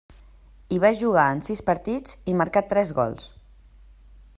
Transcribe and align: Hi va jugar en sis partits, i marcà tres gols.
Hi 0.75 0.79
va 0.85 0.91
jugar 1.01 1.27
en 1.35 1.43
sis 1.49 1.61
partits, 1.69 2.17
i 2.33 2.37
marcà 2.41 2.65
tres 2.73 2.99
gols. 3.03 3.31